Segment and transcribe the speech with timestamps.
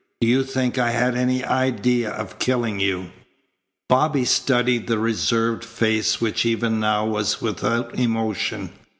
[0.19, 3.11] Do you think I had any idea of killing you?"
[3.87, 8.71] Bobby studied the reserved face which even now was without emotion.